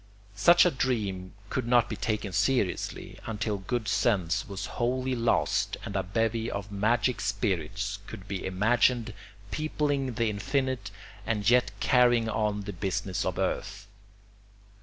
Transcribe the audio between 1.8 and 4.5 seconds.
be taken seriously, until good sense